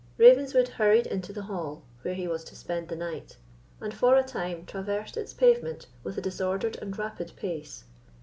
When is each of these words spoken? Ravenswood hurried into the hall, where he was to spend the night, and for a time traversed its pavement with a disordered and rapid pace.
Ravenswood 0.17 0.67
hurried 0.67 1.05
into 1.05 1.31
the 1.31 1.43
hall, 1.43 1.83
where 2.01 2.15
he 2.15 2.27
was 2.27 2.43
to 2.45 2.55
spend 2.55 2.87
the 2.87 2.95
night, 2.95 3.37
and 3.79 3.93
for 3.93 4.15
a 4.17 4.23
time 4.23 4.65
traversed 4.65 5.15
its 5.15 5.31
pavement 5.31 5.85
with 6.03 6.17
a 6.17 6.21
disordered 6.21 6.75
and 6.77 6.97
rapid 6.97 7.33
pace. 7.35 7.83